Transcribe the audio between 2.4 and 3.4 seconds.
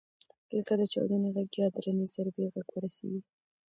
غږ ورسېږي.